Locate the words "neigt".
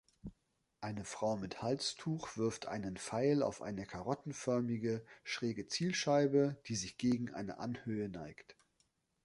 8.09-8.55